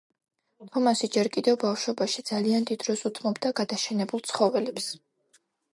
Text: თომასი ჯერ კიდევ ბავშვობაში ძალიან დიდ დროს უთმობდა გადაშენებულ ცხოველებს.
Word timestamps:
თომასი 0.75 1.09
ჯერ 1.15 1.29
კიდევ 1.35 1.59
ბავშვობაში 1.65 2.25
ძალიან 2.31 2.67
დიდ 2.71 2.87
დროს 2.87 3.07
უთმობდა 3.11 3.53
გადაშენებულ 3.61 4.27
ცხოველებს. 4.33 4.91